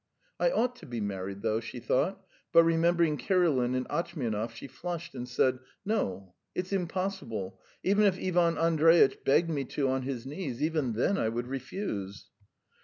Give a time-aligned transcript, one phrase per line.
[0.39, 5.13] "I ought to be married though," she thought, but remembering Kirilin and Atchmianov she flushed
[5.13, 7.61] and said: "No, it's impossible.
[7.83, 12.31] Even if Ivan Andreitch begged me to on his knees even then I would refuse."